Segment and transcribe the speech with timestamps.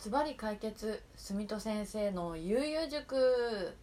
[0.00, 3.76] ズバリ解決住戸先生の悠々塾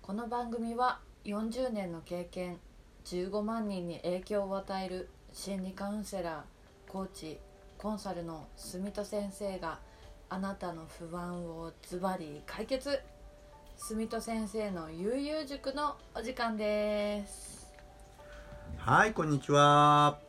[0.00, 2.58] この番組は40年の経験
[3.04, 7.38] 15万人に影響を与える心理カウンセラーコーチ
[7.78, 9.80] コンサルの住戸先生が
[10.28, 13.00] あなたの不安をズバリ解決
[13.76, 17.66] 住戸先生の悠々塾のお時間です
[18.76, 20.20] はい、こんにちは。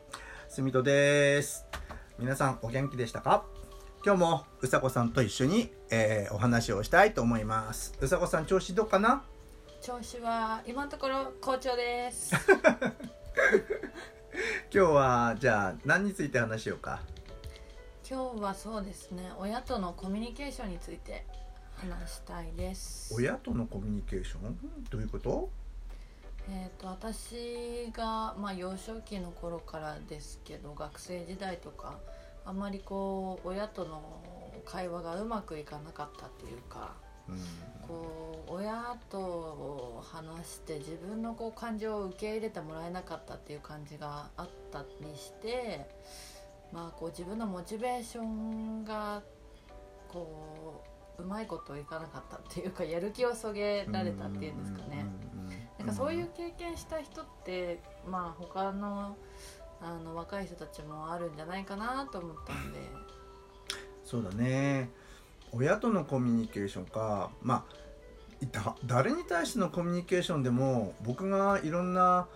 [0.49, 1.67] すみとです。
[2.17, 3.45] 皆さんお元気でしたか？
[4.03, 7.93] 今日もうさこさんと一緒に、えーお話をしたいと思います。
[8.01, 9.23] うさこさん調子どうかな？
[9.81, 12.33] 調子は今のところ好調です。
[14.73, 17.01] 今日はじゃあ何について話しようか？
[18.09, 19.31] 今日はそうですね。
[19.37, 21.25] 親とのコミュニケーションについて
[21.75, 23.13] 話したいです。
[23.13, 24.57] 親とのコミュニケーション？
[24.89, 25.49] どういうこと？
[26.49, 31.99] えー、と私が、まあ、幼少期の頃からですけど学生時代とか
[32.45, 34.21] あまりこう親との
[34.65, 36.93] 会話がうまくいかなかったっていうか
[37.27, 37.37] うん
[37.87, 45.89] こう親と話して自分のこう感情を受け入れてもらえなかったっていう感じがあったりして、
[46.71, 49.21] まあ、こう自分のモチベーションが
[50.07, 50.83] こ
[51.17, 55.05] ううまいこといかなかったっていうかやる気をそげられたっていうんですかね。
[55.77, 59.17] なんかそういう経験した人ってまあ他の
[59.81, 62.79] あの若い人たちもあるんじゃないかなと思ったんで。
[64.03, 64.89] そうだね。
[65.51, 67.81] 親とのコミュニケーションかまあ
[68.51, 72.27] だ誰に対してのコミュニケーションでも僕がいろんな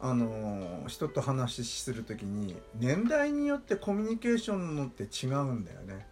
[0.00, 6.06] あの人と話しする時に年代によってコミュニケーションのって違うんだよね。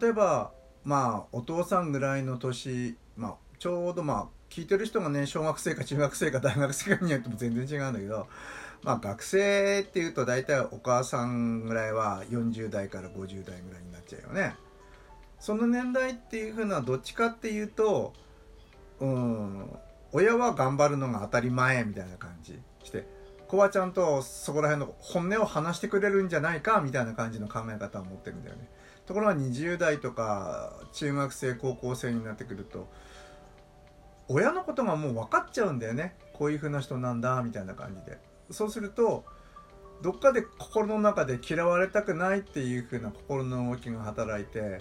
[0.00, 0.52] 例えば
[0.84, 8.28] まあお父さんぐらいの年、まあ、ちょうどまあ聞いてる人がね小学生か中学生か大学生かによっても全然違うんだけど
[8.82, 14.54] まあ学生っていうと大体お母さんぐらいは40代から50代ぐらいになっちゃうよね。
[15.40, 18.12] その年代っていうふうのはどっちかっていうと
[19.00, 19.70] うん
[20.12, 22.60] 親は頑張るのが当たり前みたいな感じ。
[22.84, 23.06] して
[23.48, 28.68] 子はちゃんとそこら辺の本音を話してくれるんじゃないかみたいな感じの考え方を持ってるんだよね。
[29.06, 32.88] ところが20代とか中学生高校生になってくると
[34.28, 36.16] 親のことがもう分かっちゃうんだよね。
[36.32, 38.18] こういう風な人なんだみたいな感じで。
[38.50, 39.24] そうすると
[40.02, 44.80] どっかで心の中で嫌われたくないっていう風な心の動きが働いて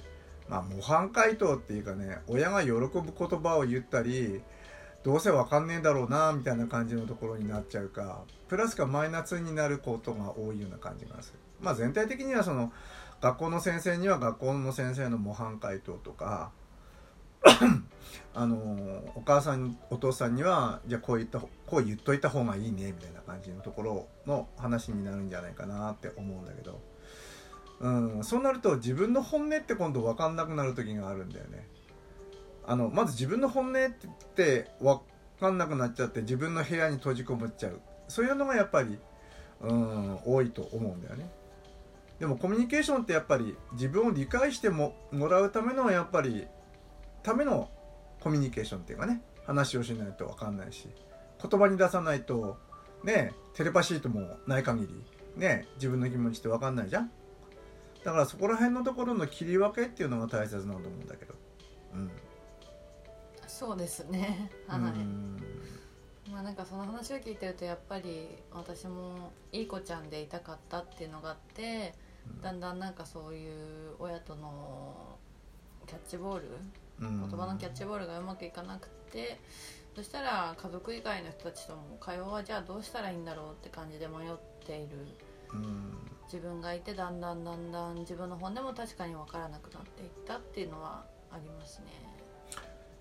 [0.50, 3.04] まあ模範解答っていうかね親が喜ぶ言
[3.40, 4.42] 葉を言ったり
[5.04, 11.40] どうせわかんねえだろうなみたいな感じのところになっちゃうかプラスかマイナスになることが多いような感じがする。
[11.62, 12.74] まあ全体的にはその
[13.22, 16.52] 学校の先生には学校の先生の模範解答とか
[18.34, 18.58] あの
[19.16, 26.80] お母さんお父さんにはじゃあこう言ったこう言っといた方がいいねみたいな感じのところの話になるんじゃないかなって思うんだけど、
[27.82, 31.68] うん、そうなると自分の本音って今度分かんなくなる時があるんだよね。
[32.66, 33.90] あのまず自分の本音っ
[34.36, 35.02] て分
[35.40, 39.00] かんなくなっちゃって自分の部屋に閉じこもっちゃうそういうのがやっぱり、
[39.62, 41.30] うん、多いと思うんだよね。
[42.20, 46.46] でもコミュニケーションってやっぱり自分を理解してももらうためのやっぱり
[47.24, 47.70] ための
[48.20, 50.88] コミュニケーションっていうかね話をしないと分かんないし
[51.42, 52.58] 言葉に出さないと
[53.04, 55.04] ねテレパシートもない限り
[55.36, 57.12] ね自分の気持ちって分かんないじゃん。
[58.04, 61.36] だからそこら辺のところの切り分けっていうのが大切なんだと思うんだけど。
[61.94, 62.12] うん。
[63.48, 64.52] そうですね。
[64.68, 65.38] はい、うん。
[66.32, 71.94] まあなんかその話を聞いてるとやっぱり私もいい子ちゃんでいたかったっていうのがあって
[72.42, 75.18] だんだんなんかそういう親との
[75.86, 76.52] キャッチボールうん
[77.02, 79.40] 言葉のキャッチボールがうまくいかなくて
[79.96, 84.30] そしたら家族以外の人たちとも会話はじゃあどうしたらいいんだろうって感じで迷っ
[84.66, 84.98] ている。
[85.54, 85.98] うん。
[86.32, 91.88] 自分がいてだんだんだんだん自分の本音も確かに分からなくなっていったっていうのはありますね。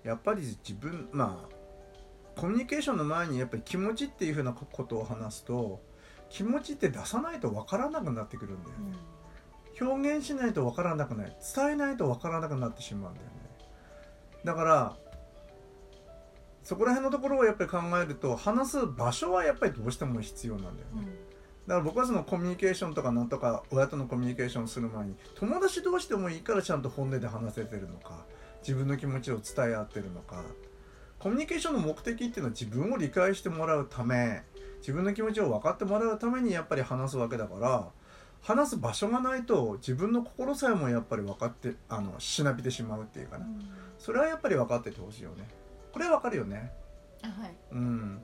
[0.03, 5.81] やっぱり自分まあコミュニケーションの前にやっぱり気持ちっていうふうなことを話すと
[6.29, 8.97] 気持ちって出さないと分からなくなってくるんだよね、
[9.81, 11.37] 表現しないと分からなくない。
[11.55, 13.40] 伝えないと分からなくなってしまうんだよね
[14.45, 14.97] だから
[16.63, 21.05] そこら辺のところをやっぱり考えると話す場所はやっぱりどうしても必要なんだよね、うん。
[21.05, 21.15] だか
[21.67, 28.25] ら僕はそのコミュニケーションとかなんとか親とのコミュニケーションする前に友達同士でもいいからちゃんと本音で話せてるのか
[28.63, 30.45] 自分の気持ちを伝え合ってるのか
[31.19, 34.43] コミュニケーションの目的っていうのは自分を理解してもらうため
[34.81, 37.89] 自分の気持ちを分かってもらうためにやっぱり話すわけだから
[38.43, 43.47] 話す場所がないと自分の心さえもやっぱり分かってあのしなびてしまうっていうかな
[44.01, 45.47] それはやっぱり分かっててほしいよね。
[45.93, 46.73] これは分かるよね。
[47.23, 47.55] あはい。
[47.73, 48.23] うん、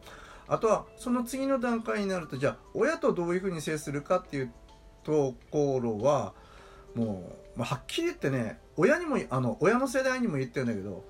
[0.48, 4.52] あとはその次の段階になるとじゃあ親とどういうふうに接するかっていう
[5.04, 6.32] ところは
[6.94, 11.04] もう、まあ、はっきり言ってね親にもあの親の世代にも言ってるんだけど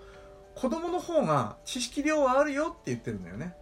[0.56, 3.54] 子供の方が知識量はあるよって言ってるんだよね。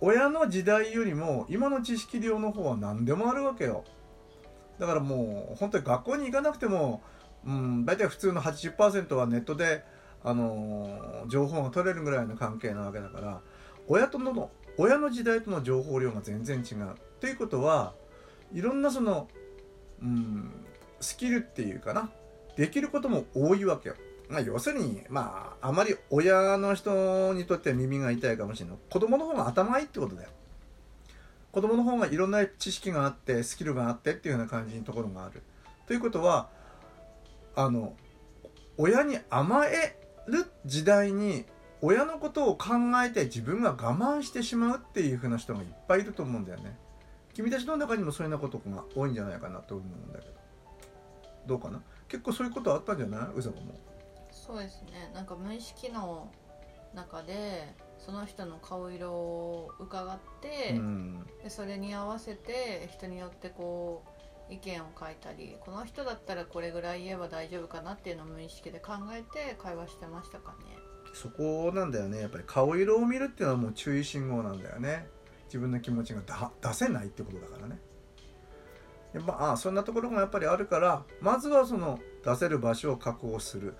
[0.00, 3.84] 親の時代よりも今の知識量の方は何でもあるわけよ。
[4.78, 7.00] だからもう本当に学校に行かなくても、
[7.46, 9.84] うん、大体普通の80%はネットで、
[10.22, 13.40] あのー、情報が取れるぐらいの関係なわけだから
[13.86, 17.92] 親との親の時代との情報量が全然違うということは
[18.52, 19.28] いろんなその、
[20.02, 20.50] うん、
[21.00, 22.10] スキルっていうかな
[22.56, 23.96] できることも多いわけよ。
[24.28, 28.78] まあ、要するに、まあ、あまり親の人にとっては耳が痛いかもしれない。
[28.90, 30.30] 子供の方が頭いいってことだよ。
[31.52, 35.42] 子供の方がいろんな知識があって、スキルがあってっていうような感じのところがある。
[35.86, 36.48] ということは、
[37.56, 37.94] あの、
[38.76, 39.96] 親に甘え
[40.26, 41.44] る時代に、
[41.82, 42.74] 親のことを考
[43.04, 46.78] えて自分が我慢してしまうっていう風な人がいっぱいいると思うんだよね。
[47.34, 50.34] 君たちの中にもそういうようなことが多いんじゃないかなと思うんだけど。
[51.46, 51.82] どうかな？
[52.08, 53.36] 結構そういうことあったんじゃない？
[53.36, 53.56] うざも。
[54.30, 55.10] そうですね。
[55.12, 56.32] なんか無意識の
[56.94, 64.13] 中でその人の顔色を伺って、うん、でそれに合わせて人によってこう
[64.54, 70.76] 意見を書いたりこの人だったらこれぐらい言えば大丈夫かなっていうのを無意識で考えて会話してましたかね。
[71.12, 72.20] そこなんだよね。
[72.20, 75.06] やっぱり顔色を見るっていうのはもう注意信号なんだよね。
[75.46, 76.20] 自分の気持ちが
[76.60, 77.78] 出せないってことだからね。
[79.12, 83.76] やっぱあそんなところがやっぱりあるからまずはその出せる場所を確保するっ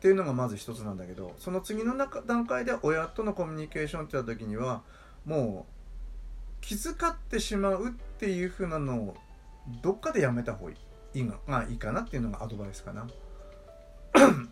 [0.00, 4.82] ていうのがまず一つなんだけどその次の段階で親とのコミュニケーションって言った時には
[5.24, 5.72] もう
[6.60, 9.16] 気遣ってしまうっていう風なのを
[9.82, 10.76] どっかでやめた方がいい。
[11.48, 13.06] がいいかなっていうのがアドバイスかな。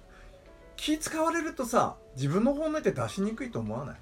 [0.77, 3.97] 気使われるとさ自分の本音って出しにくいと思わない？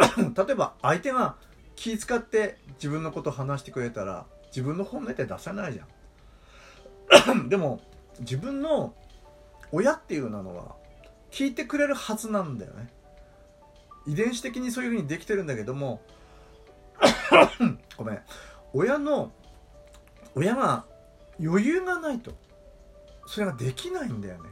[0.34, 1.36] 例えば相手が
[1.76, 7.48] 気使って自分のこと話してくれたら自分の本音って出せないじゃん。
[7.48, 7.80] でも
[8.20, 8.94] 自分の
[9.72, 10.76] 親っていうのは
[11.30, 12.92] 聞いてくれるはずなんだよね。
[14.06, 16.00] 遺伝子的にそういうふうにできてるんだけども
[17.96, 18.22] ごめん。
[18.72, 19.32] 親の
[20.34, 20.84] 親が
[21.42, 22.32] 余裕がないと。
[23.26, 24.50] それができないんだよね。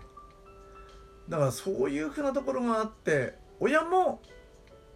[1.29, 4.21] だからそういうふうなところがあって親も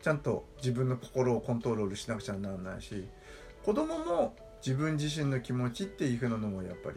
[0.01, 3.07] ちゃんと自分の心をコントロールしなくちゃならないし
[3.65, 4.35] 子供も
[4.65, 6.97] 自分自身の気持ちっていうふうなのもやっぱり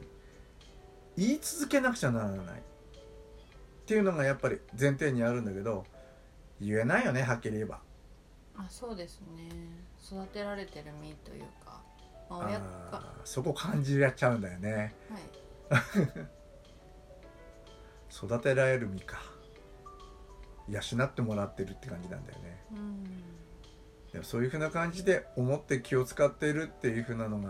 [1.18, 2.38] 言い続けなくちゃならない。
[2.46, 5.86] っていうのがやっぱり前提にあるんだけど
[6.60, 7.80] 言えないよねはっきり言えば。
[8.58, 9.50] あそうですね。
[10.04, 11.82] 育てられてる身というか、
[12.30, 12.50] ま
[12.92, 14.96] あ、そこ感じやっちゃうんだよね。
[15.70, 15.82] はい。
[18.26, 19.20] 育てられる身か。
[20.68, 22.66] 養ってもらってるって感じなんだよね。
[22.72, 24.24] うん。
[24.24, 27.50] そういうふうな感じで思って気を使っているっていうふうなのが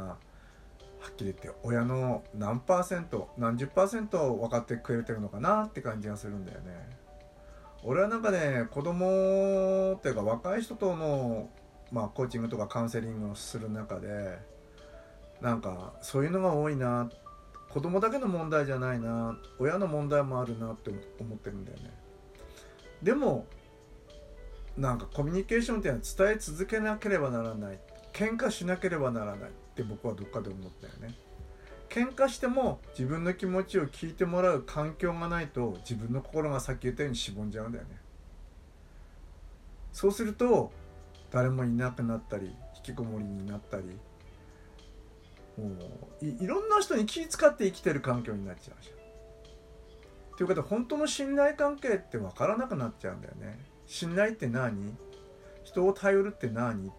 [1.06, 6.98] はっきり言って親の何パーセント何十パーセント分かってくれてるのかなって感じがするんだよね。
[7.84, 11.50] 俺はなんかね子供っていうか若い人との、
[11.92, 14.40] まあ、コーチングとかカウンセリングをする中で
[15.42, 17.10] なんかそういうのが多いな
[17.70, 21.92] 子供だけの問題じゃないな親の問題もあるなって思ってるんだよね。
[23.04, 23.46] でも
[24.78, 27.80] なんかコミュニケーションっていうのは伝え続けなければならない
[28.14, 31.16] 喧嘩しなければならないって僕はどっかで思ったよね
[31.90, 37.92] 喧嘩しても自分の気持ちを聞いてもらう環境がないと自分の心がさっき言ったようにしぼんじゃうんだよね
[39.94, 40.72] そうすると
[41.32, 43.84] 誰もいなくなったり引きこもりになったり
[45.58, 45.70] も
[46.22, 48.96] ういろんな人に気使って生きてる環境になっちゃうじゃん。
[50.38, 53.58] ということで本当の信頼関係って分からなくなっちゃうんだよね。
[53.86, 54.98] 信頼って何？
[55.64, 56.92] 人を頼るって何？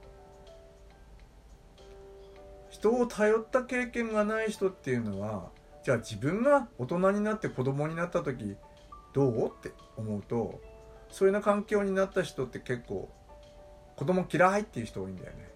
[2.71, 5.51] 人を頼った経験がない人っていうのは
[5.85, 8.57] じゃあ自分が大人になって子供になった時
[9.13, 9.49] どう？
[9.49, 10.61] って思うと
[11.11, 13.11] そういうな環境になった人って結構
[13.97, 15.51] 子供嫌いっていう人多いんだよね。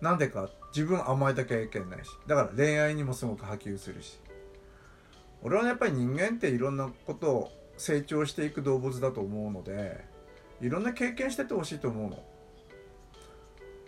[0.00, 2.10] なんでか自分甘えた経験ないし。
[2.26, 4.18] だから恋愛にもすごく波及するし。
[5.42, 10.04] 俺はやっぱり人間っていろんなことを成長していく動物だと思うので
[10.60, 12.24] いろんな経験しててほしいと思うの。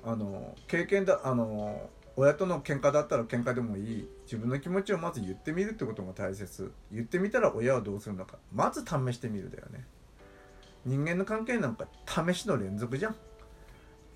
[0.04, 4.08] あの経験だあの親との喧嘩だったら喧嘩でもいい。
[4.24, 6.72] 自分の気持ちをまず言ってみるってことが大切。
[6.92, 8.38] 言ってみたら親はどうするのか。
[8.52, 9.84] まず試してみるだよね。
[10.84, 13.16] 人間の関係なんか試しの連続じゃん。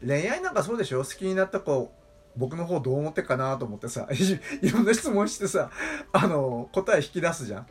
[0.06, 0.98] 恋愛なんかそうでしょ？
[0.98, 1.92] 好きになった子
[2.36, 4.08] 僕の方どう思ってかなと思ってさ
[4.62, 5.70] いろんな質問してさ
[6.12, 7.66] あの答え引き出すじゃん、うん。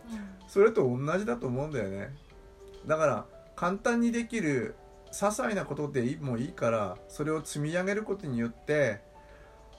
[0.48, 2.16] それと同じだと思うんだよね。
[2.86, 3.25] だから
[3.56, 4.75] 簡単にできる
[5.12, 9.01] 些細なことでもいいからそれを積み上げることによって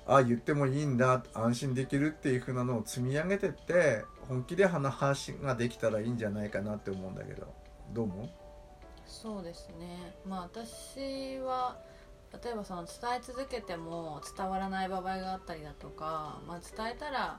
[0.07, 7.47] ああ言ってもいいんだ安心できるっていう風なのを積み上げてって本気で話ができたらいいんじゃないかなって思うんだけど
[7.93, 8.29] どう思う？
[9.07, 10.15] そうですね。
[10.27, 11.77] まあ私は
[12.43, 17.39] 例えばその伝え続けても伝わらない場合があったりだとか、まあ、伝えたら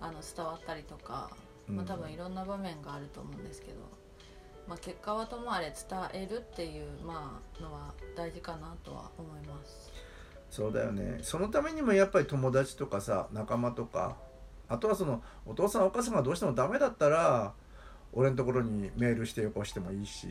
[0.00, 1.30] あの伝わったりとか、
[1.66, 3.74] まあ、多分いろんな場面があると思うんですけど、
[4.68, 9.90] まあ、結果はともあれ伝えるっていう、まあのは大事かなとは思います。
[10.50, 11.18] そうだよね。
[11.22, 14.16] そのためにもやっぱり友達とかさ仲間とか
[14.68, 17.52] あとはそのお父さんお母さんがどうしてもダメだったら
[18.12, 20.28] 俺のところにメールしてよこしてもいいし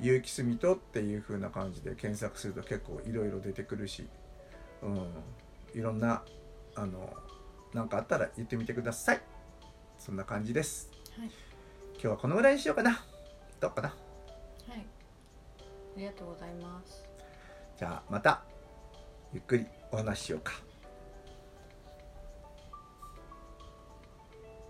[0.00, 4.06] 結城住とっていう風な感じで検索すると結構いろいろ出てくるし、
[4.82, 5.08] うん、
[5.74, 6.22] いろんな
[6.74, 7.14] あの
[7.72, 9.20] 何かあったら言ってみてください。
[9.98, 11.30] そんな感じです、はい。
[11.94, 13.04] 今日はこのぐらいにしようかな。
[13.60, 13.88] どうかな。
[13.88, 13.94] は
[14.74, 14.78] い。
[14.78, 17.02] ありがとうございます。
[17.78, 18.42] じゃあまた
[19.32, 20.52] ゆっくりお話ししようか